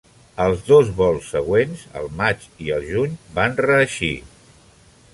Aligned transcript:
Els 0.45 0.63
dos 0.69 0.89
vols 1.01 1.27
següents, 1.33 1.85
al 2.01 2.11
maig 2.23 2.49
i 2.69 2.73
el 2.79 2.91
juny, 2.95 3.17
van 3.39 3.57
reeixir. 3.71 4.15